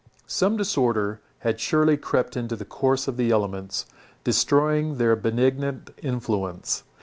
[0.25, 3.85] Some disorder had surely crept into the course of the elements,
[4.23, 6.81] destroying their benignant influence.